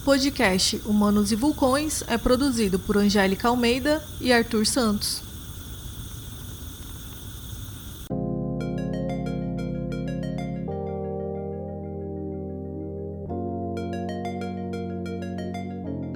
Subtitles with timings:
[0.00, 5.22] O podcast Humanos e Vulcões é produzido por Angélica Almeida e Arthur Santos.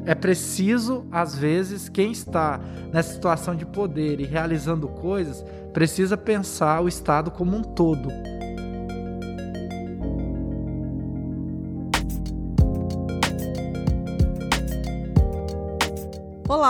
[0.06, 2.58] É preciso, às vezes, quem está
[2.90, 5.44] nessa situação de poder e realizando coisas,
[5.74, 8.08] precisa pensar o Estado como um todo.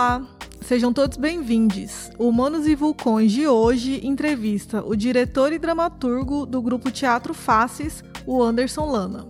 [0.05, 0.21] Olá,
[0.61, 2.11] sejam todos bem-vindos.
[2.19, 8.43] Humanos e Vulcões de hoje entrevista o diretor e dramaturgo do grupo Teatro Faces, o
[8.43, 9.25] Anderson Lana.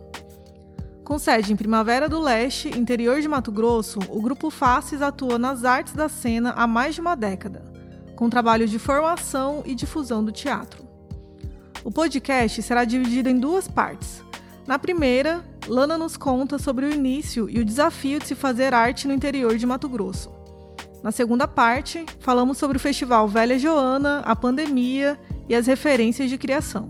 [1.05, 5.63] Com sede em Primavera do Leste, interior de Mato Grosso, o Grupo Faces atua nas
[5.63, 7.63] artes da cena há mais de uma década,
[8.17, 10.85] com trabalho de formação e difusão do teatro.
[11.85, 14.21] O podcast será dividido em duas partes.
[14.67, 19.07] Na primeira, Lana nos conta sobre o início e o desafio de se fazer arte
[19.07, 20.34] no interior de Mato Grosso.
[21.03, 26.37] Na segunda parte, falamos sobre o festival Velha Joana, a pandemia e as referências de
[26.37, 26.89] criação.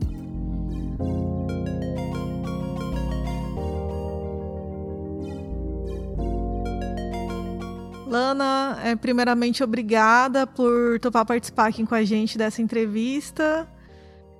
[8.07, 13.67] Lana, é, primeiramente, obrigada por topar participar aqui com a gente dessa entrevista.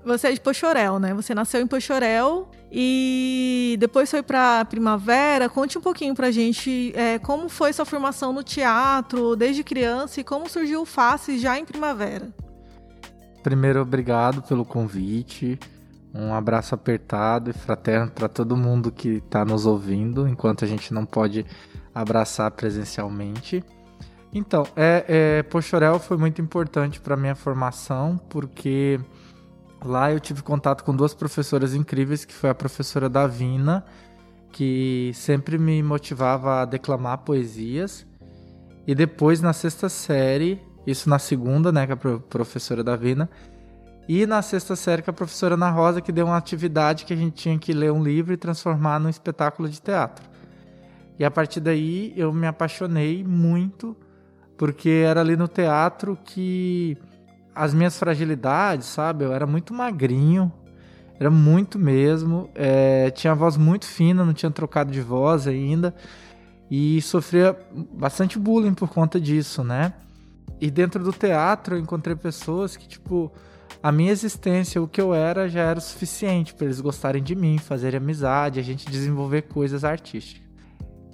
[0.05, 1.13] Você é de Pochorel, né?
[1.13, 5.47] Você nasceu em Pochorel e depois foi para Primavera.
[5.47, 10.25] Conte um pouquinho pra gente é, como foi sua formação no teatro desde criança e
[10.25, 12.27] como surgiu o Face já em Primavera.
[13.41, 15.57] Primeiro, obrigado pelo convite.
[16.13, 20.93] Um abraço apertado e fraterno para todo mundo que está nos ouvindo, enquanto a gente
[20.93, 21.45] não pode
[21.93, 23.63] abraçar presencialmente.
[24.33, 28.99] Então, é, é, Pochorel foi muito importante para minha formação, porque
[29.87, 33.85] lá eu tive contato com duas professoras incríveis, que foi a professora Davina,
[34.51, 38.05] que sempre me motivava a declamar poesias,
[38.87, 43.29] e depois na sexta série, isso na segunda, né, com a professora Davina,
[44.07, 47.17] e na sexta série com a professora Ana Rosa, que deu uma atividade que a
[47.17, 50.23] gente tinha que ler um livro e transformar num espetáculo de teatro.
[51.17, 53.97] E a partir daí eu me apaixonei muito,
[54.57, 56.97] porque era ali no teatro que
[57.55, 59.23] as minhas fragilidades, sabe?
[59.23, 60.51] Eu era muito magrinho,
[61.17, 62.49] era muito mesmo.
[62.53, 65.95] É, tinha a voz muito fina, não tinha trocado de voz ainda.
[66.69, 67.57] E sofria
[67.93, 69.93] bastante bullying por conta disso, né?
[70.59, 73.31] E dentro do teatro eu encontrei pessoas que, tipo,
[73.81, 77.35] a minha existência, o que eu era, já era o suficiente para eles gostarem de
[77.35, 80.43] mim, fazerem amizade, a gente desenvolver coisas artísticas.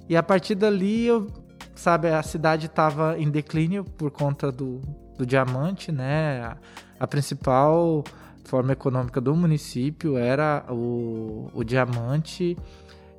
[0.08, 1.28] E a partir dali, eu,
[1.74, 4.80] sabe, a cidade estava em declínio por conta do,
[5.16, 6.56] do diamante, né?
[6.98, 8.04] A, principal
[8.44, 12.56] forma econômica do município era o, o diamante,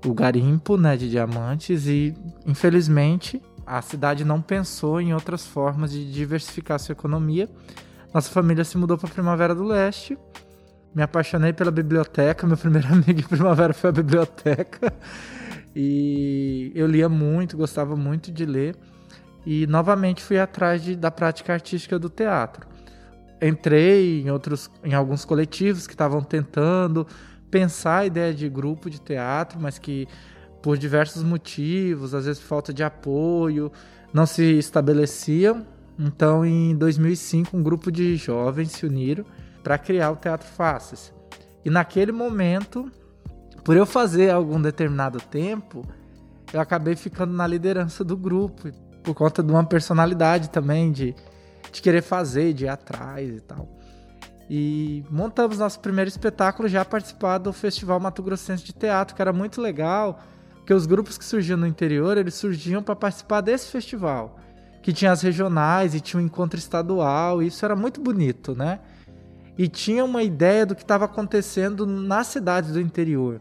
[0.06, 2.14] o garimpo, né, de diamantes e
[2.46, 7.50] infelizmente a cidade não pensou em outras formas de diversificar sua economia.
[8.14, 10.18] Nossa família se mudou para Primavera do Leste.
[10.94, 12.46] Me apaixonei pela biblioteca.
[12.46, 14.94] Meu primeiro amigo em Primavera foi a biblioteca.
[15.76, 18.76] E eu lia muito, gostava muito de ler.
[19.46, 22.68] E novamente fui atrás de, da prática artística do teatro.
[23.42, 27.06] Entrei em outros, em alguns coletivos que estavam tentando
[27.52, 30.08] pensar a ideia de grupo de teatro, mas que
[30.62, 33.70] por diversos motivos, às vezes falta de apoio,
[34.14, 35.68] não se estabeleciam.
[36.00, 39.26] Então, em 2005, um grupo de jovens se uniram
[39.62, 41.14] para criar o Teatro Faces.
[41.66, 42.90] E naquele momento,
[43.64, 45.86] por eu fazer algum determinado tempo,
[46.54, 48.72] eu acabei ficando na liderança do grupo,
[49.04, 51.16] por conta de uma personalidade também, de,
[51.72, 53.68] de querer fazer, de ir atrás e tal.
[54.50, 59.34] E montamos nosso primeiro espetáculo já participar do Festival Mato Grossense de Teatro, que era
[59.34, 60.20] muito legal,
[60.56, 64.38] porque os grupos que surgiam no interior, eles surgiam para participar desse festival,
[64.82, 68.80] que tinha as regionais e tinha um encontro estadual, e isso era muito bonito, né?
[69.58, 73.40] E tinha uma ideia do que estava acontecendo nas cidades do interior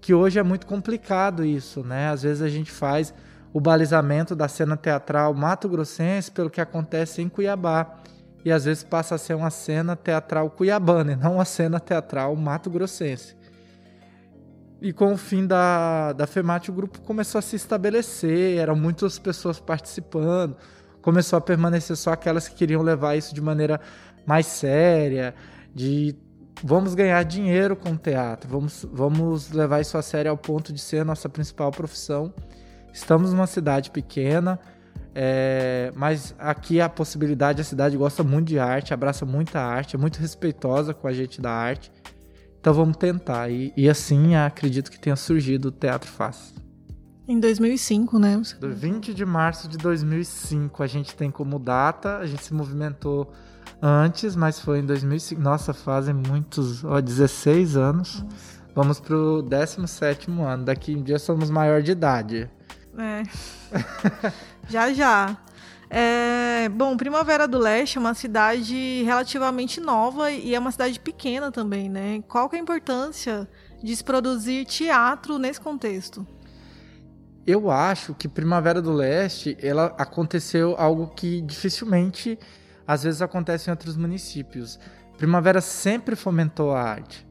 [0.00, 2.08] que hoje é muito complicado isso, né?
[2.08, 3.12] Às vezes a gente faz
[3.52, 7.98] o balizamento da cena teatral mato-grossense pelo que acontece em Cuiabá.
[8.44, 12.34] E às vezes passa a ser uma cena teatral cuiabana e não uma cena teatral
[12.34, 13.36] mato-grossense.
[14.80, 19.18] E com o fim da, da FEMAT, o grupo começou a se estabelecer, eram muitas
[19.18, 20.56] pessoas participando,
[21.02, 23.78] começou a permanecer só aquelas que queriam levar isso de maneira
[24.24, 25.34] mais séria,
[25.74, 26.16] de
[26.64, 30.80] vamos ganhar dinheiro com o teatro, vamos, vamos levar isso a sério ao ponto de
[30.80, 32.32] ser a nossa principal profissão.
[32.92, 34.58] Estamos numa cidade pequena,
[35.14, 39.98] é, mas aqui a possibilidade, a cidade gosta muito de arte, abraça muita arte, é
[39.98, 41.90] muito respeitosa com a gente da arte.
[42.60, 43.50] Então vamos tentar.
[43.50, 46.54] E, e assim acredito que tenha surgido o Teatro Fácil.
[47.26, 48.40] Em 2005, né?
[48.58, 53.32] Do 20 de março de 2005 a gente tem como data, a gente se movimentou
[53.80, 55.40] antes, mas foi em 2005.
[55.40, 58.22] Nossa, fazem muitos, ó, 16 anos.
[58.22, 58.60] Nossa.
[58.74, 60.64] Vamos pro 17 ano.
[60.64, 62.50] Daqui um dia somos maior de idade.
[62.98, 63.22] É.
[64.68, 65.36] já já.
[65.92, 71.50] É, bom, Primavera do Leste é uma cidade relativamente nova e é uma cidade pequena
[71.50, 72.22] também, né?
[72.28, 73.48] Qual que é a importância
[73.82, 76.24] de se produzir teatro nesse contexto?
[77.44, 82.38] Eu acho que Primavera do Leste, ela aconteceu algo que dificilmente
[82.86, 84.78] às vezes acontece em outros municípios.
[85.16, 87.26] Primavera sempre fomentou a arte.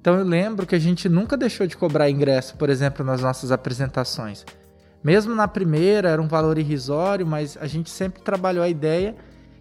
[0.00, 3.52] Então eu lembro que a gente nunca deixou de cobrar ingresso, por exemplo, nas nossas
[3.52, 4.46] apresentações.
[5.02, 9.16] Mesmo na primeira era um valor irrisório, mas a gente sempre trabalhou a ideia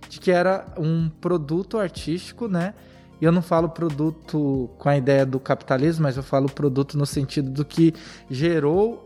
[0.09, 2.73] de que era um produto artístico, né?
[3.21, 7.05] E eu não falo produto com a ideia do capitalismo, mas eu falo produto no
[7.05, 7.93] sentido do que
[8.29, 9.03] gerou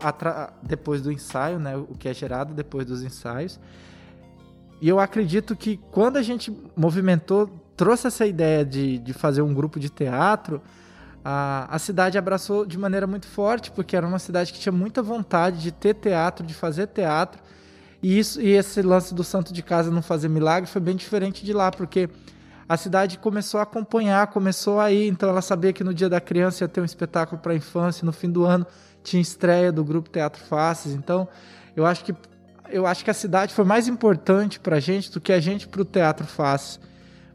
[0.62, 1.76] depois do ensaio, né?
[1.76, 3.58] O que é gerado depois dos ensaios.
[4.80, 9.52] E eu acredito que quando a gente movimentou, trouxe essa ideia de, de fazer um
[9.52, 10.62] grupo de teatro,
[11.24, 15.02] a, a cidade abraçou de maneira muito forte, porque era uma cidade que tinha muita
[15.02, 17.42] vontade de ter teatro, de fazer teatro.
[18.02, 21.42] E, isso, e esse lance do santo de casa não fazer milagre foi bem diferente
[21.42, 22.10] de lá, porque
[22.68, 25.08] a cidade começou a acompanhar, começou a ir.
[25.08, 28.04] Então ela sabia que no dia da criança ia ter um espetáculo para a infância,
[28.04, 28.66] no fim do ano
[29.02, 30.92] tinha estreia do grupo Teatro Faces.
[30.92, 31.26] Então
[31.74, 32.14] eu acho que
[32.70, 35.68] eu acho que a cidade foi mais importante para a gente do que a gente
[35.68, 36.80] para o Teatro Faces,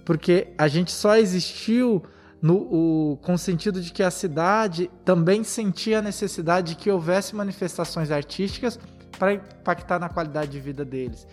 [0.03, 2.03] porque a gente só existiu
[2.41, 6.89] no, o, com o sentido de que a cidade também sentia a necessidade de que
[6.89, 8.79] houvesse manifestações artísticas
[9.17, 11.27] para impactar na qualidade de vida deles.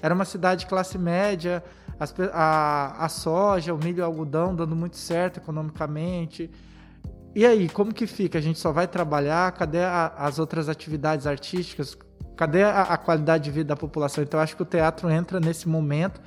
[0.00, 1.62] Era uma cidade de classe média,
[1.98, 6.50] as, a, a soja, o milho e o algodão dando muito certo economicamente.
[7.34, 8.38] E aí, como que fica?
[8.38, 9.50] A gente só vai trabalhar?
[9.52, 11.96] Cadê a, as outras atividades artísticas?
[12.36, 14.22] Cadê a, a qualidade de vida da população?
[14.22, 16.20] Então, acho que o teatro entra nesse momento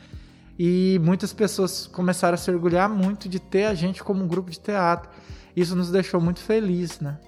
[0.58, 4.50] e muitas pessoas começaram a se orgulhar muito de ter a gente como um grupo
[4.50, 5.10] de teatro.
[5.56, 7.20] Isso nos deixou muito felizes, né?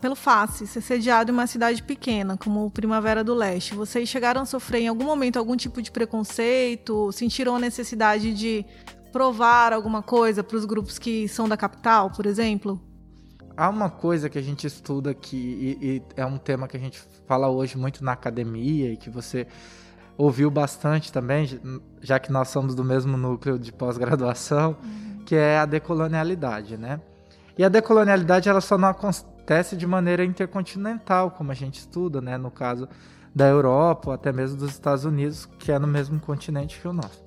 [0.00, 4.46] Pelo FACE, ser sediado em uma cidade pequena, como Primavera do Leste, vocês chegaram a
[4.46, 7.12] sofrer em algum momento algum tipo de preconceito?
[7.12, 8.64] Sentiram a necessidade de
[9.12, 12.80] provar alguma coisa para os grupos que são da capital, por exemplo?
[13.54, 16.80] Há uma coisa que a gente estuda aqui, e, e é um tema que a
[16.80, 19.46] gente fala hoje muito na academia, e que você
[20.20, 21.58] ouviu bastante também,
[22.02, 25.24] já que nós somos do mesmo núcleo de pós-graduação, uhum.
[25.24, 27.00] que é a decolonialidade, né?
[27.56, 32.36] E a decolonialidade ela só não acontece de maneira intercontinental, como a gente estuda, né?
[32.36, 32.86] No caso
[33.34, 36.92] da Europa ou até mesmo dos Estados Unidos, que é no mesmo continente que o
[36.92, 37.22] nosso.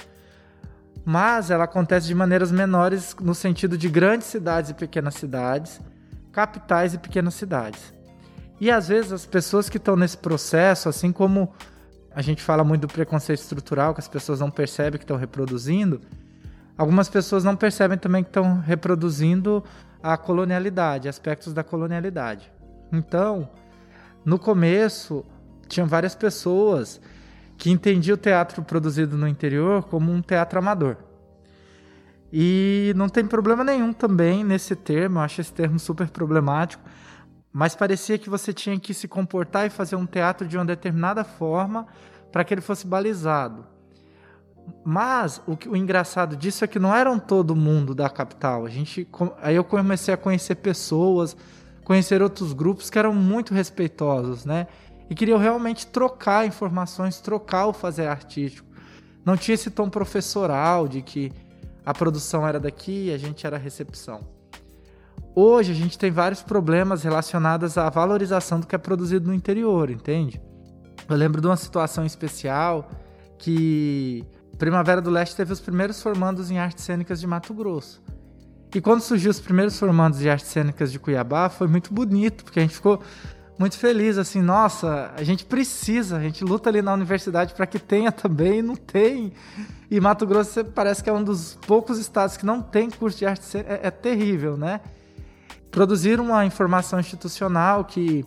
[1.03, 5.81] Mas ela acontece de maneiras menores no sentido de grandes cidades e pequenas cidades,
[6.31, 7.91] capitais e pequenas cidades.
[8.61, 11.51] E às vezes as pessoas que estão nesse processo, assim como
[12.15, 16.01] a gente fala muito do preconceito estrutural, que as pessoas não percebem que estão reproduzindo.
[16.77, 19.63] Algumas pessoas não percebem também que estão reproduzindo
[20.01, 22.51] a colonialidade, aspectos da colonialidade.
[22.91, 23.49] Então,
[24.23, 25.25] no começo,
[25.67, 27.01] tinham várias pessoas
[27.57, 30.97] que entendiam o teatro produzido no interior como um teatro amador.
[32.31, 36.83] E não tem problema nenhum também nesse termo, eu acho esse termo super problemático,
[37.53, 41.23] mas parecia que você tinha que se comportar e fazer um teatro de uma determinada
[41.23, 41.85] forma
[42.31, 43.63] para que ele fosse balizado.
[44.83, 48.65] Mas o, que, o engraçado disso é que não eram todo mundo da capital.
[48.65, 49.07] A gente,
[49.39, 51.37] aí eu comecei a conhecer pessoas,
[51.83, 54.65] conhecer outros grupos que eram muito respeitosos, né?
[55.07, 58.67] E queriam realmente trocar informações, trocar o fazer artístico.
[59.23, 61.31] Não tinha esse tom professoral de que
[61.85, 64.32] a produção era daqui e a gente era recepção.
[65.35, 69.89] Hoje a gente tem vários problemas relacionados à valorização do que é produzido no interior,
[69.89, 70.39] entende?
[71.09, 72.87] Eu lembro de uma situação especial
[73.39, 74.23] que
[74.59, 78.01] Primavera do Leste teve os primeiros formandos em artes cênicas de Mato Grosso.
[78.75, 82.59] E quando surgiu os primeiros formandos de artes cênicas de Cuiabá, foi muito bonito, porque
[82.59, 83.01] a gente ficou
[83.57, 87.79] muito feliz, assim, nossa, a gente precisa, a gente luta ali na universidade para que
[87.79, 89.33] tenha também, e não tem.
[89.89, 93.25] E Mato Grosso parece que é um dos poucos estados que não tem curso de
[93.25, 94.79] arte cênica, é, é terrível, né?
[95.73, 98.23] Produzir uma informação institucional que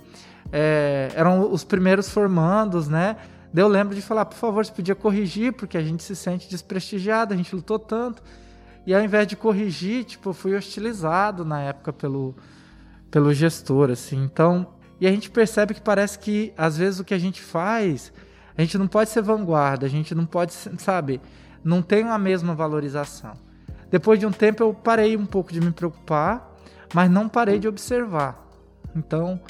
[0.53, 3.17] é, eram os primeiros formandos, né?
[3.55, 7.33] Eu lembro de falar, por favor, você podia corrigir, porque a gente se sente desprestigiado,
[7.33, 8.21] a gente lutou tanto.
[8.85, 12.35] E ao invés de corrigir, tipo, fui hostilizado na época pelo,
[13.11, 14.25] pelo gestor, assim.
[14.25, 18.12] Então, e a gente percebe que parece que, às vezes, o que a gente faz,
[18.59, 21.21] a gente não pode ser vanguarda, a gente não pode, sabe,
[21.62, 23.35] não tem a mesma valorização.
[23.88, 26.46] Depois de um tempo, eu parei um pouco de me preocupar
[26.95, 28.45] mas não parei de observar.
[28.95, 29.40] Então,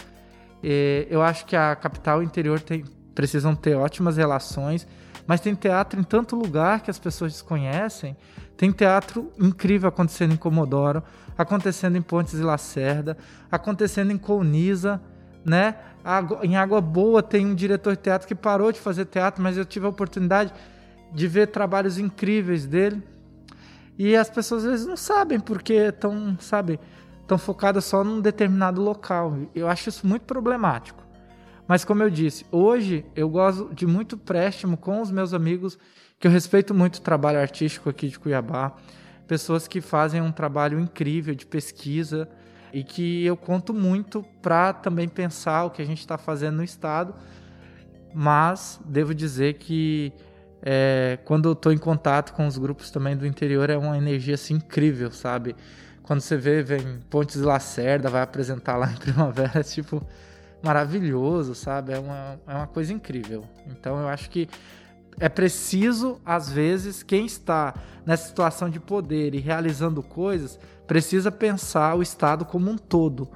[0.63, 4.87] E eu acho que a capital e o interior tem, precisam ter ótimas relações,
[5.27, 8.17] mas tem teatro em tanto lugar que as pessoas desconhecem.
[8.57, 11.03] Tem teatro incrível acontecendo em Comodoro,
[11.39, 13.17] acontecendo em Pontes e Lacerda,
[13.51, 15.01] acontecendo em Colniza,
[15.45, 15.77] né?
[16.43, 19.65] Em Água Boa tem um diretor de teatro que parou de fazer teatro, mas eu
[19.65, 20.53] tive a oportunidade
[21.13, 23.03] de ver trabalhos incríveis dele.
[23.99, 26.79] E as pessoas às vezes não sabem porque estão, sabe,
[27.27, 29.37] estão focadas só num determinado local.
[29.53, 31.05] Eu acho isso muito problemático.
[31.67, 35.77] Mas como eu disse, hoje eu gosto de muito préstimo com os meus amigos,
[36.21, 38.77] que eu respeito muito o trabalho artístico aqui de Cuiabá,
[39.27, 42.29] pessoas que fazem um trabalho incrível de pesquisa
[42.73, 46.65] e que eu conto muito para também pensar o que a gente está fazendo no
[46.65, 47.13] estado.
[48.15, 50.13] Mas devo dizer que
[50.63, 54.35] é, quando eu estou em contato com os grupos também do interior é uma energia
[54.35, 55.57] assim, incrível, sabe?
[56.07, 60.01] Quando você vê, vem Pontes Lacerda, vai apresentar lá em Primavera, é tipo
[60.63, 61.93] maravilhoso, sabe?
[61.93, 63.45] É uma, é uma coisa incrível.
[63.67, 64.49] Então eu acho que
[65.19, 71.97] é preciso, às vezes, quem está nessa situação de poder e realizando coisas, precisa pensar
[71.97, 73.29] o Estado como um todo,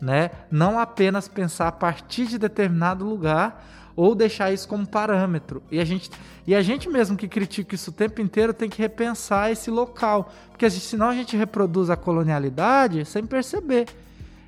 [0.00, 0.30] né?
[0.50, 3.64] Não apenas pensar a partir de determinado lugar
[3.98, 5.60] ou deixar isso como parâmetro.
[5.72, 6.08] E a gente,
[6.46, 10.32] e a gente mesmo que critica isso o tempo inteiro tem que repensar esse local,
[10.50, 13.88] porque senão a gente reproduz a colonialidade sem perceber.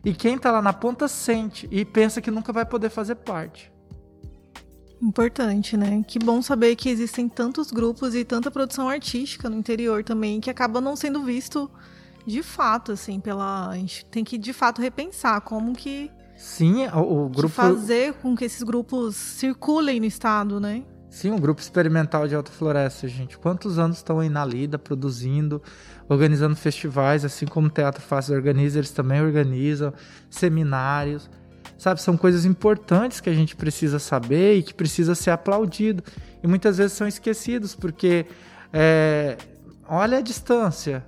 [0.04, 3.72] E quem está lá na ponta sente e pensa que nunca vai poder fazer parte.
[5.02, 6.04] Importante, né?
[6.06, 10.48] Que bom saber que existem tantos grupos e tanta produção artística no interior também que
[10.48, 11.68] acaba não sendo visto
[12.24, 13.68] de fato, assim, pela.
[13.70, 16.08] A gente tem que de fato repensar como que
[16.40, 17.50] Sim, o, o grupo.
[17.50, 20.82] fazer com que esses grupos circulem no estado, né?
[21.10, 23.36] Sim, o grupo experimental de Alta Floresta, gente.
[23.36, 25.60] Quantos anos estão aí na lida, produzindo,
[26.08, 29.92] organizando festivais, assim como o Teatro Fácil organiza, eles também organizam
[30.30, 31.28] seminários.
[31.76, 36.02] Sabe, são coisas importantes que a gente precisa saber e que precisa ser aplaudido.
[36.42, 38.24] E muitas vezes são esquecidos, porque
[38.72, 39.36] é,
[39.86, 41.04] olha a distância.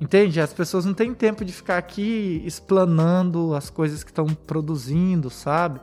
[0.00, 0.40] Entende?
[0.40, 5.80] As pessoas não têm tempo de ficar aqui explanando as coisas que estão produzindo, sabe?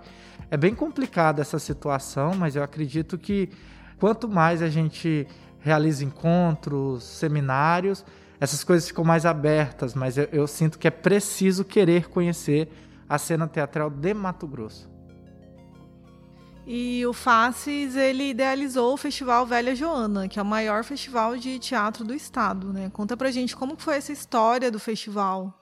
[0.50, 3.50] É bem complicada essa situação, mas eu acredito que
[3.98, 5.26] quanto mais a gente
[5.62, 8.04] realiza encontros, seminários,
[8.40, 12.68] essas coisas ficam mais abertas, mas eu, eu sinto que é preciso querer conhecer
[13.08, 14.91] a cena teatral de Mato Grosso.
[16.66, 21.58] E o Faces, ele idealizou o Festival Velha Joana, que é o maior festival de
[21.58, 22.90] teatro do estado, né?
[22.94, 25.58] Conta pra gente como foi essa história do festival.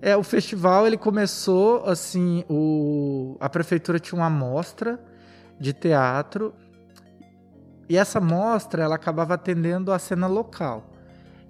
[0.00, 5.02] É, o festival ele começou assim, o, a prefeitura tinha uma mostra
[5.58, 6.54] de teatro
[7.88, 10.90] e essa mostra ela acabava atendendo a cena local.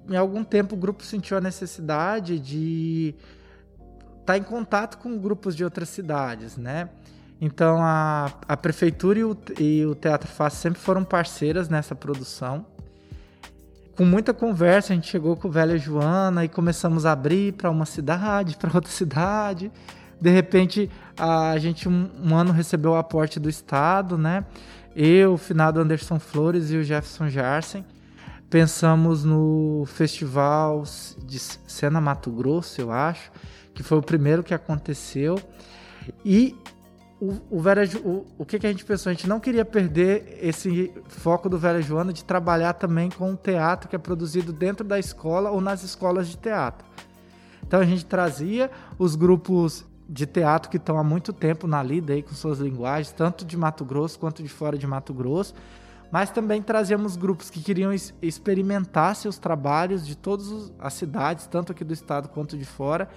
[0.08, 3.14] Em algum tempo o grupo sentiu a necessidade de
[4.20, 6.88] estar tá em contato com grupos de outras cidades, né?
[7.40, 12.64] Então a, a prefeitura e o, e o Teatro Fácil sempre foram parceiras nessa produção.
[13.96, 17.70] Com muita conversa, a gente chegou com o Velha Joana e começamos a abrir para
[17.70, 19.72] uma cidade, para outra cidade.
[20.20, 24.44] De repente, a gente um, um, ano recebeu o aporte do Estado, né?
[24.94, 27.84] Eu, o finado Anderson Flores e o Jefferson Jarsen
[28.48, 30.84] pensamos no festival
[31.24, 33.30] de Cena Mato Grosso, eu acho,
[33.74, 35.38] que foi o primeiro que aconteceu.
[36.24, 36.56] E
[37.20, 37.62] o, o,
[38.04, 39.10] o, o que, que a gente pensou?
[39.10, 43.36] A gente não queria perder esse foco do Vera Joana de trabalhar também com o
[43.36, 46.86] teatro que é produzido dentro da escola ou nas escolas de teatro.
[47.66, 52.12] Então a gente trazia os grupos de teatro que estão há muito tempo na lida
[52.12, 55.54] aí com suas linguagens, tanto de Mato Grosso quanto de fora de Mato Grosso,
[56.12, 57.92] mas também trazíamos grupos que queriam
[58.22, 63.08] experimentar seus trabalhos de todas as cidades, tanto aqui do estado quanto de fora,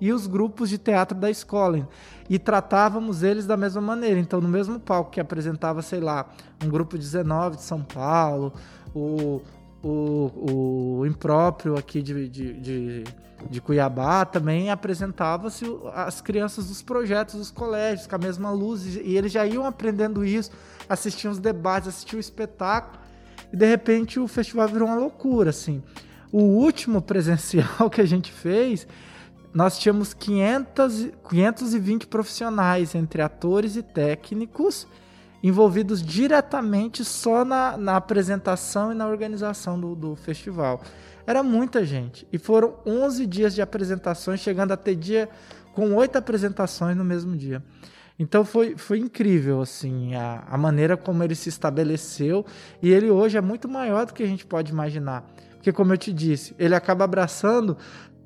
[0.00, 1.88] e os grupos de teatro da escola.
[2.28, 4.18] E tratávamos eles da mesma maneira.
[4.18, 6.28] Então, no mesmo palco que apresentava, sei lá,
[6.64, 8.52] um grupo 19 de São Paulo,
[8.94, 9.40] o,
[9.82, 13.04] o, o impróprio aqui de, de, de,
[13.48, 19.16] de Cuiabá, também apresentava-se as crianças dos projetos dos colégios, com a mesma luz, e
[19.16, 20.50] eles já iam aprendendo isso,
[20.88, 22.98] assistiam os debates, assistiam o espetáculo,
[23.52, 25.82] e de repente o festival virou uma loucura, assim.
[26.32, 28.86] O último presencial que a gente fez
[29.56, 34.86] nós tínhamos 500, 520 profissionais, entre atores e técnicos,
[35.42, 40.82] envolvidos diretamente só na, na apresentação e na organização do, do festival.
[41.26, 42.28] Era muita gente.
[42.30, 45.26] E foram 11 dias de apresentações, chegando a ter dia
[45.72, 47.64] com oito apresentações no mesmo dia.
[48.18, 52.44] Então foi, foi incrível assim a, a maneira como ele se estabeleceu
[52.82, 55.24] e ele hoje é muito maior do que a gente pode imaginar.
[55.66, 57.76] Porque, como eu te disse, ele acaba abraçando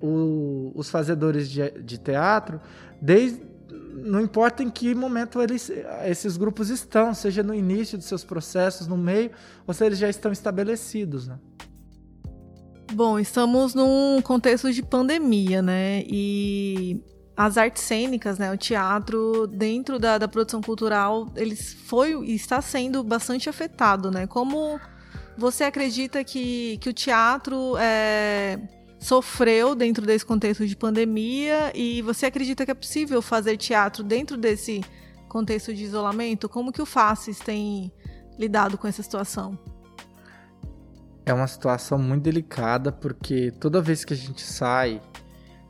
[0.00, 2.61] o, os fazedores de, de teatro
[3.00, 3.50] desde
[3.92, 5.71] não importa em que momento eles,
[6.04, 9.30] esses grupos estão, seja no início dos seus processos, no meio,
[9.66, 11.38] ou se eles já estão estabelecidos, né?
[12.92, 16.02] Bom, estamos num contexto de pandemia, né?
[16.07, 17.02] E
[17.37, 22.61] as artes cênicas, né, o teatro dentro da, da produção cultural, eles foi e está
[22.61, 24.26] sendo bastante afetado, né?
[24.26, 24.80] Como
[25.38, 28.59] você acredita que, que o teatro é,
[29.00, 34.37] sofreu dentro desse contexto de pandemia e você acredita que é possível fazer teatro dentro
[34.37, 34.85] desse
[35.26, 36.49] contexto de isolamento?
[36.49, 37.90] Como que o Faces tem
[38.38, 39.59] lidado com essa situação?
[41.25, 45.00] É uma situação muito delicada porque toda vez que a gente sai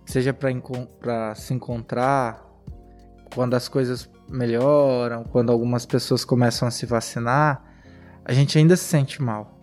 [0.04, 2.44] seja para se encontrar,
[3.32, 7.62] quando as coisas melhoram, quando algumas pessoas começam a se vacinar,
[8.24, 9.59] a gente ainda se sente mal.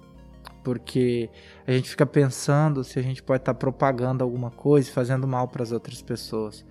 [0.67, 1.29] Porque
[1.65, 5.47] a gente fica pensando se a gente pode estar tá propagando alguma coisa, fazendo mal
[5.47, 6.65] para as outras pessoas.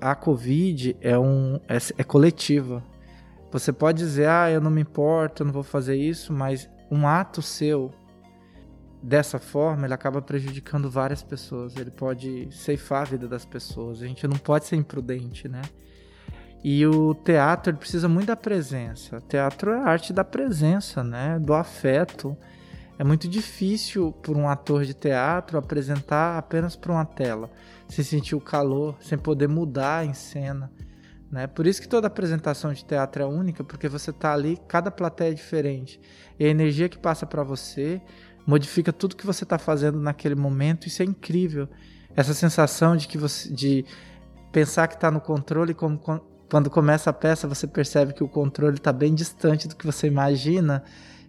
[0.00, 2.84] A Covid é, um, é, é coletiva.
[3.50, 7.04] Você pode dizer, ah, eu não me importo, eu não vou fazer isso, mas um
[7.04, 7.90] ato seu
[9.02, 11.76] dessa forma, ele acaba prejudicando várias pessoas.
[11.76, 14.00] Ele pode ceifar a vida das pessoas.
[14.00, 15.62] A gente não pode ser imprudente, né?
[16.62, 19.16] E o teatro precisa muito da presença.
[19.16, 21.40] O teatro é a arte da presença, né?
[21.40, 22.36] Do afeto.
[22.98, 27.50] É muito difícil para um ator de teatro apresentar apenas para uma tela,
[27.88, 30.70] sem sentir o calor, sem poder mudar em cena.
[31.30, 31.48] Né?
[31.48, 35.30] Por isso que toda apresentação de teatro é única, porque você está ali, cada plateia
[35.30, 36.00] é diferente.
[36.38, 38.00] E a energia que passa para você
[38.46, 40.86] modifica tudo que você está fazendo naquele momento.
[40.86, 41.68] Isso é incrível.
[42.14, 43.84] Essa sensação de que você, de
[44.52, 45.98] pensar que está no controle, como
[46.48, 50.06] quando começa a peça você percebe que o controle está bem distante do que você
[50.06, 50.84] imagina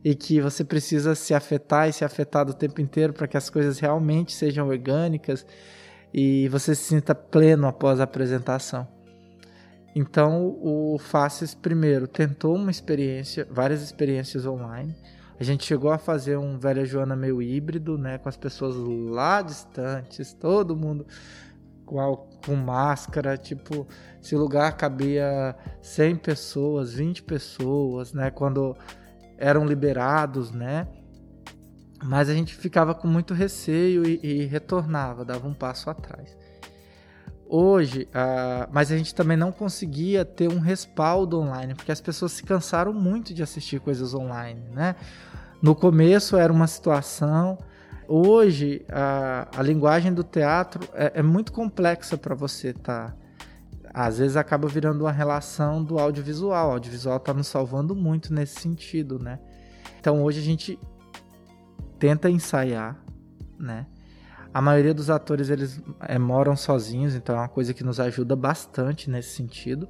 [0.06, 3.50] e que você precisa se afetar e se afetar o tempo inteiro para que as
[3.50, 5.46] coisas realmente sejam orgânicas
[6.14, 8.88] e você se sinta pleno após a apresentação.
[9.96, 14.96] Então, o Faces primeiro tentou uma experiência, várias experiências online
[15.40, 18.18] a gente chegou a fazer um Velha Joana meio híbrido, né?
[18.18, 21.06] Com as pessoas lá distantes, todo mundo
[21.86, 21.98] com,
[22.46, 23.38] com máscara.
[23.38, 23.86] Tipo,
[24.22, 28.32] se lugar cabia 100 pessoas, 20 pessoas, né?
[28.32, 28.78] Quando
[29.38, 30.88] eram liberados, né?
[32.04, 36.38] Mas a gente ficava com muito receio e, e retornava, dava um passo atrás.
[37.48, 42.32] Hoje, uh, mas a gente também não conseguia ter um respaldo online, porque as pessoas
[42.32, 44.96] se cansaram muito de assistir coisas online, né?
[45.62, 47.58] No começo era uma situação,
[48.08, 53.12] hoje a, a linguagem do teatro é, é muito complexa para você estar.
[53.12, 53.25] Tá,
[53.96, 56.68] às vezes acaba virando uma relação do audiovisual.
[56.68, 59.40] O audiovisual está nos salvando muito nesse sentido, né?
[59.98, 60.78] Então hoje a gente
[61.98, 63.02] tenta ensaiar,
[63.58, 63.88] né?
[64.54, 68.36] A maioria dos atores eles é, moram sozinhos, então é uma coisa que nos ajuda
[68.36, 69.88] bastante nesse sentido,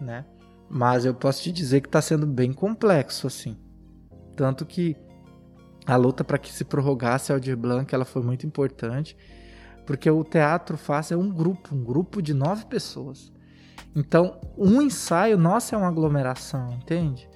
[0.00, 0.24] né?
[0.70, 3.54] Mas eu posso te dizer que está sendo bem complexo, assim.
[4.34, 4.96] Tanto que
[5.86, 9.14] a luta para que se prorrogasse a Aldir Blanc ela foi muito importante,
[9.86, 13.32] porque o teatro faz é um grupo, um grupo de nove pessoas.
[13.94, 17.26] Então, um ensaio, nossa, é uma aglomeração, entende?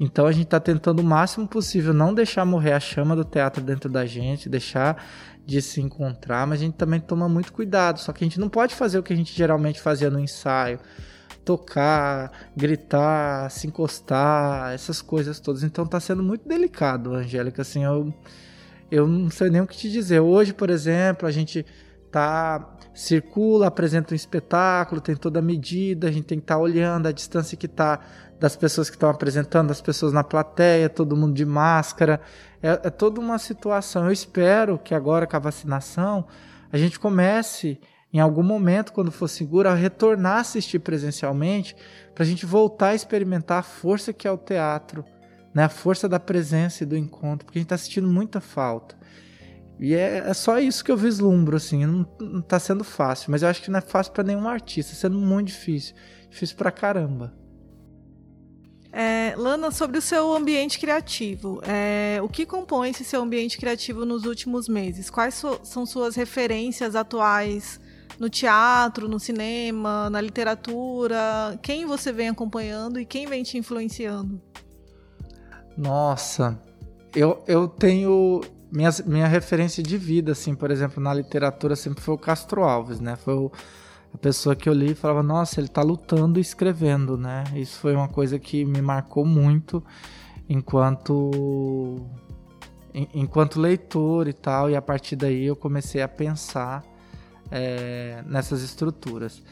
[0.00, 3.62] Então a gente está tentando o máximo possível não deixar morrer a chama do teatro
[3.62, 5.04] dentro da gente, deixar
[5.44, 8.00] de se encontrar, mas a gente também toma muito cuidado.
[8.00, 10.80] Só que a gente não pode fazer o que a gente geralmente fazia no ensaio,
[11.44, 15.62] tocar, gritar, se encostar, essas coisas todas.
[15.62, 17.60] Então tá sendo muito delicado, Angélica.
[17.60, 18.14] Assim, eu,
[18.90, 20.20] eu não sei nem o que te dizer.
[20.20, 21.64] Hoje, por exemplo, a gente
[22.10, 26.60] tá circula, apresenta um espetáculo, tem toda a medida, a gente tem que estar tá
[26.60, 28.00] olhando a distância que tá
[28.38, 32.20] das pessoas que estão apresentando, das pessoas na plateia, todo mundo de máscara.
[32.62, 34.06] É, é toda uma situação.
[34.06, 36.26] Eu espero que agora com a vacinação
[36.72, 37.78] a gente comece
[38.12, 41.76] em algum momento, quando for seguro, a retornar a assistir presencialmente,
[42.14, 45.04] para a gente voltar a experimentar a força que é o teatro,
[45.54, 45.64] né?
[45.64, 48.98] a força da presença e do encontro, porque a gente está sentindo muita falta.
[49.78, 53.42] E é, é, só isso que eu vislumbro, assim, não, não tá sendo fácil, mas
[53.42, 55.94] eu acho que não é fácil para nenhum artista, sendo muito difícil.
[56.28, 57.34] Difícil pra caramba.
[58.92, 64.04] É, Lana, sobre o seu ambiente criativo, é, o que compõe esse seu ambiente criativo
[64.04, 65.08] nos últimos meses?
[65.08, 67.80] Quais são suas referências atuais
[68.18, 71.58] no teatro, no cinema, na literatura?
[71.62, 74.42] Quem você vem acompanhando e quem vem te influenciando?
[75.76, 76.60] Nossa,
[77.14, 82.14] eu, eu tenho minha, minha referência de vida, assim, por exemplo, na literatura sempre foi
[82.14, 83.16] o Castro Alves, né?
[83.16, 83.52] Foi o
[84.12, 87.44] a pessoa que eu li falava, nossa, ele está lutando e escrevendo, né?
[87.54, 89.82] Isso foi uma coisa que me marcou muito
[90.48, 91.96] enquanto
[93.14, 96.82] enquanto leitor e tal, e a partir daí eu comecei a pensar
[97.50, 99.42] é, nessas estruturas.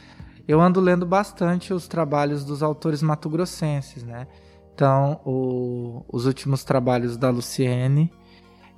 [0.47, 4.27] eu ando lendo bastante os trabalhos dos autores matogrossenses, né?
[4.79, 8.13] Então, o, os últimos trabalhos da Luciene,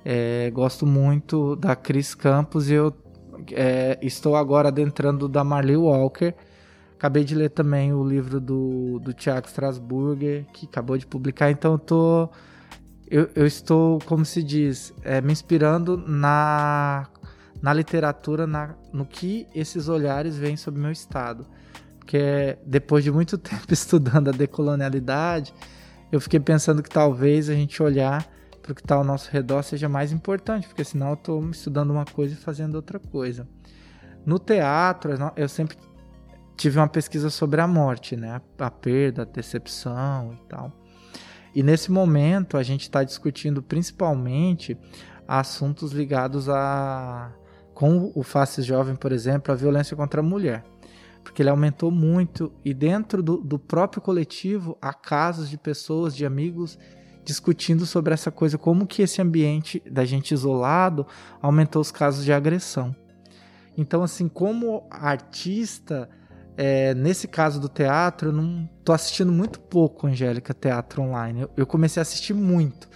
[0.03, 2.91] é, gosto muito da Cris Campos e eu
[3.51, 6.33] é, estou agora adentrando da Marley Walker.
[6.95, 11.77] Acabei de ler também o livro do, do Strasburger, que acabou de publicar, então eu
[11.77, 12.29] tô.
[13.07, 17.05] Eu, eu estou, como se diz, é, me inspirando na,
[17.61, 21.45] na literatura, na, no que esses olhares veem sobre o meu estado.
[21.99, 25.53] Porque depois de muito tempo estudando a decolonialidade,
[26.11, 28.27] eu fiquei pensando que talvez a gente olhar
[28.61, 31.91] para o que está ao nosso redor seja mais importante, porque senão eu estou estudando
[31.91, 33.47] uma coisa e fazendo outra coisa.
[34.25, 35.77] No teatro, eu sempre
[36.55, 38.39] tive uma pesquisa sobre a morte, né?
[38.59, 40.71] A perda, a decepção e tal.
[41.55, 44.77] E nesse momento a gente está discutindo principalmente
[45.27, 47.31] assuntos ligados a
[47.73, 50.63] com o Faces Jovem, por exemplo, a violência contra a mulher.
[51.23, 56.25] Porque ele aumentou muito e dentro do, do próprio coletivo há casos de pessoas, de
[56.25, 56.77] amigos
[57.23, 61.05] discutindo sobre essa coisa, como que esse ambiente da gente isolado
[61.41, 62.95] aumentou os casos de agressão.
[63.77, 66.09] Então, assim, como artista,
[66.57, 71.41] é, nesse caso do teatro, eu não tô assistindo muito pouco, Angélica, teatro online.
[71.41, 72.89] Eu, eu, comecei a assistir muito.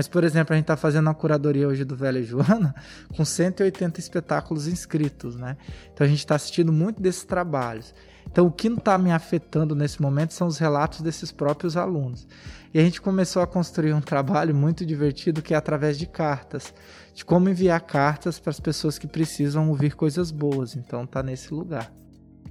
[0.00, 2.74] Mas, por exemplo, a gente está fazendo a curadoria hoje do Velha Joana
[3.14, 5.58] com 180 espetáculos inscritos, né?
[5.92, 7.94] Então a gente está assistindo muito desses trabalhos.
[8.26, 12.26] Então, o que não está me afetando nesse momento são os relatos desses próprios alunos.
[12.72, 16.72] E a gente começou a construir um trabalho muito divertido que é através de cartas,
[17.12, 20.76] de como enviar cartas para as pessoas que precisam ouvir coisas boas.
[20.76, 21.92] Então, tá nesse lugar.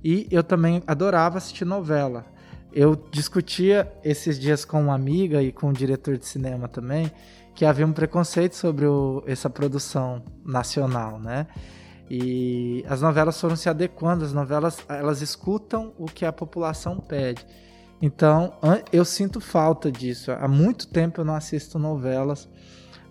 [0.03, 2.27] E eu também adorava assistir novela.
[2.71, 7.11] Eu discutia esses dias com uma amiga e com um diretor de cinema também
[7.55, 11.47] que havia um preconceito sobre o, essa produção nacional, né?
[12.09, 17.45] E as novelas foram se adequando, as novelas elas escutam o que a população pede.
[18.01, 18.53] Então,
[18.93, 20.31] eu sinto falta disso.
[20.31, 22.47] Há muito tempo eu não assisto novelas,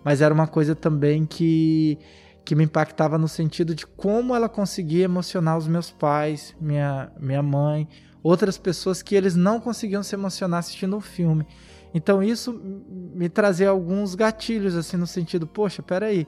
[0.03, 1.99] mas era uma coisa também que
[2.43, 7.43] que me impactava no sentido de como ela conseguia emocionar os meus pais, minha, minha
[7.43, 7.87] mãe,
[8.21, 11.45] outras pessoas que eles não conseguiam se emocionar assistindo um filme.
[11.93, 16.27] Então isso me trazia alguns gatilhos assim no sentido, poxa, peraí,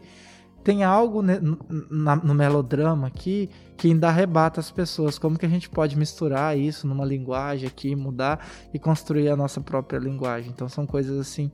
[0.63, 5.17] tem algo no, melodrama aqui que ainda arrebata as pessoas.
[5.17, 9.59] Como que a gente pode misturar isso numa linguagem aqui, mudar e construir a nossa
[9.59, 10.51] própria linguagem?
[10.51, 11.49] Então são coisas assim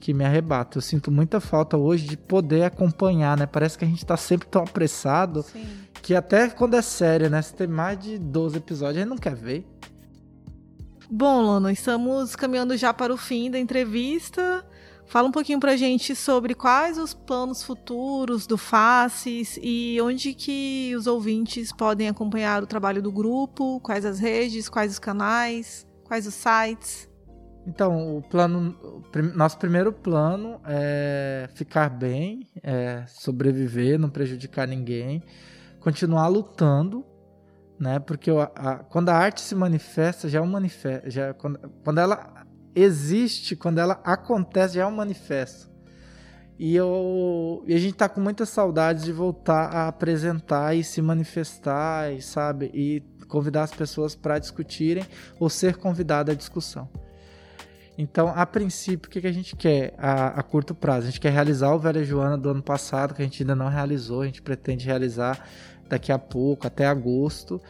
[0.00, 0.78] que me arrebatam.
[0.78, 3.46] Eu sinto muita falta hoje de poder acompanhar, né?
[3.46, 5.64] Parece que a gente tá sempre tão apressado Sim.
[6.02, 7.40] que até quando é série, né?
[7.42, 9.64] Se tem mais de 12 episódios, a gente não quer ver.
[11.10, 14.62] Bom, Lona, estamos caminhando já para o fim da entrevista.
[15.06, 20.94] Fala um pouquinho pra gente sobre quais os planos futuros do Faces e onde que
[20.94, 26.26] os ouvintes podem acompanhar o trabalho do grupo, quais as redes, quais os canais, quais
[26.26, 27.08] os sites.
[27.66, 28.76] Então, o plano,
[29.34, 35.22] nosso primeiro plano é ficar bem, é sobreviver, não prejudicar ninguém,
[35.80, 37.02] continuar lutando,
[37.78, 37.98] né?
[37.98, 41.98] Porque a, a, quando a arte se manifesta, já é um manifesto, já quando, quando
[41.98, 45.68] ela existe, quando ela acontece, já é um manifesto.
[46.58, 51.00] E, eu, e a gente tá com muitas saudades de voltar a apresentar e se
[51.00, 52.70] manifestar, e, sabe?
[52.74, 55.04] E convidar as pessoas para discutirem
[55.38, 56.88] ou ser convidado à discussão.
[57.96, 61.08] Então, a princípio, o que, que a gente quer a, a, curto prazo?
[61.08, 63.68] A gente quer realizar o Velha Joana do ano passado, que a gente ainda não
[63.68, 65.48] realizou, a gente pretende realizar
[65.88, 67.60] daqui a pouco, até agosto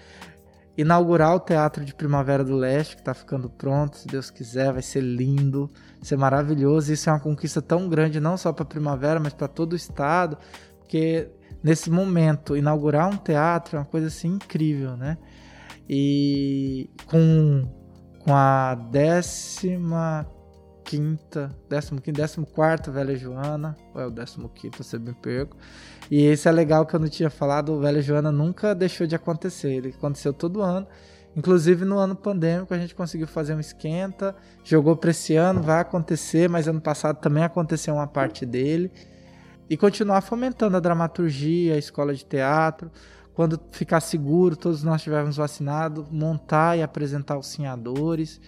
[0.79, 4.81] inaugurar o Teatro de Primavera do Leste, que está ficando pronto, se Deus quiser, vai
[4.81, 6.93] ser lindo, vai ser maravilhoso.
[6.93, 10.39] Isso é uma conquista tão grande, não só para Primavera, mas para todo o estado,
[10.79, 11.29] porque
[11.65, 15.19] nesse momento, inaugurar um teatro é uma coisa assim incrível, né?
[15.89, 17.69] E com,
[18.21, 20.31] com a décima
[20.85, 25.57] quinta, décimo quinto, décimo quarto Velha Joana, ou é o décimo quinto, você me perco.
[26.11, 29.15] E esse é legal que eu não tinha falado, o Velha Joana nunca deixou de
[29.15, 30.87] acontecer, ele aconteceu todo ano.
[31.37, 35.81] Inclusive no ano pandêmico a gente conseguiu fazer um esquenta, jogou para esse ano, vai
[35.81, 38.91] acontecer, mas ano passado também aconteceu uma parte dele.
[39.69, 42.91] E continuar fomentando a dramaturgia, a escola de teatro.
[43.35, 48.41] Quando ficar seguro, todos nós estivermos vacinados, montar e apresentar os sinhadores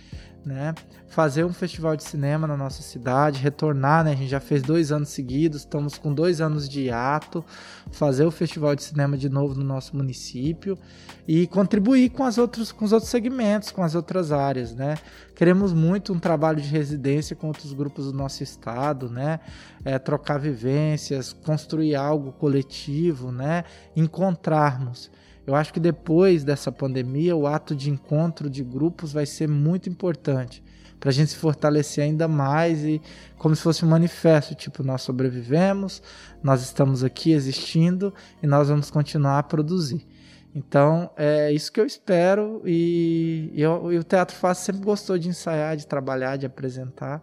[0.45, 0.75] né?
[1.09, 4.13] Fazer um festival de cinema na nossa cidade, retornar, né?
[4.13, 7.45] A gente já fez dois anos seguidos, estamos com dois anos de hiato,
[7.91, 10.79] fazer o festival de cinema de novo no nosso município
[11.27, 14.97] e contribuir com, as outros, com os outros segmentos, com as outras áreas, né?
[15.35, 19.41] Queremos muito um trabalho de residência com outros grupos do nosso estado, né?
[19.85, 23.65] É, trocar vivências, construir algo coletivo, né?
[23.97, 25.11] Encontrarmos.
[25.47, 29.89] Eu acho que depois dessa pandemia, o ato de encontro de grupos vai ser muito
[29.89, 30.63] importante
[31.01, 33.01] para a gente se fortalecer ainda mais e
[33.39, 36.03] como se fosse um manifesto, tipo, nós sobrevivemos,
[36.43, 40.07] nós estamos aqui existindo e nós vamos continuar a produzir.
[40.55, 45.29] Então, é isso que eu espero e, eu, e o Teatro Fácil sempre gostou de
[45.29, 47.23] ensaiar, de trabalhar, de apresentar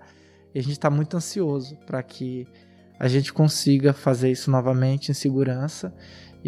[0.56, 2.48] e a gente está muito ansioso para que
[3.00, 5.94] a gente consiga fazer isso novamente em segurança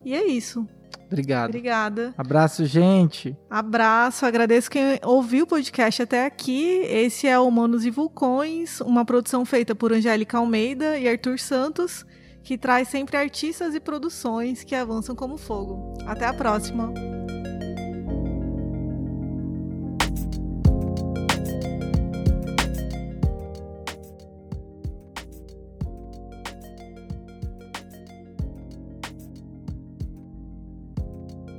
[0.03, 0.67] e é isso.
[1.07, 1.49] Obrigado.
[1.49, 2.13] Obrigada.
[2.17, 3.35] Abraço, gente.
[3.49, 4.25] Abraço.
[4.25, 6.81] Agradeço quem ouviu o podcast até aqui.
[6.83, 12.05] Esse é Humanos e Vulcões, uma produção feita por Angélica Almeida e Arthur Santos,
[12.43, 15.97] que traz sempre artistas e produções que avançam como fogo.
[16.05, 16.93] Até a próxima.